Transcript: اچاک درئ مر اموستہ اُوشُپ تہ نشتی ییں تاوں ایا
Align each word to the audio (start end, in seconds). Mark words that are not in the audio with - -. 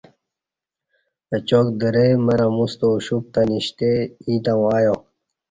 اچاک 1.35 1.67
درئ 1.79 2.11
مر 2.25 2.39
اموستہ 2.47 2.85
اُوشُپ 2.89 3.23
تہ 3.33 3.41
نشتی 3.49 3.91
ییں 4.27 4.39
تاوں 4.43 4.65
ایا 4.75 4.93